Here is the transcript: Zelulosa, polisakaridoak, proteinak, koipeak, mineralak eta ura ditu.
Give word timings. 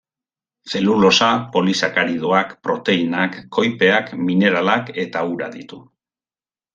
Zelulosa, 0.69 1.27
polisakaridoak, 1.55 2.55
proteinak, 2.67 3.37
koipeak, 3.57 4.09
mineralak 4.31 4.91
eta 5.05 5.23
ura 5.37 5.51
ditu. 5.57 5.81